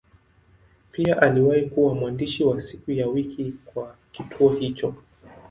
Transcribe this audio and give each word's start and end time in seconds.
Pia 0.91 1.21
aliwahi 1.21 1.61
kuwa 1.69 1.95
mwandishi 1.95 2.43
wa 2.43 2.61
siku 2.61 2.91
ya 2.91 3.07
wiki 3.07 3.53
kwa 3.65 3.95
kituo 4.11 4.53
hicho. 4.53 4.95